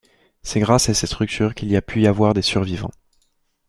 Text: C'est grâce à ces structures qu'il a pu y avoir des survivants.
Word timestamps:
C'est 0.41 0.59
grâce 0.59 0.89
à 0.89 0.95
ces 0.95 1.05
structures 1.05 1.53
qu'il 1.53 1.75
a 1.75 1.81
pu 1.83 2.01
y 2.01 2.07
avoir 2.07 2.33
des 2.33 2.41
survivants. 2.41 2.89